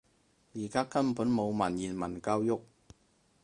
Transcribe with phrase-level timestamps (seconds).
[0.55, 2.59] 而家根本冇文言文教育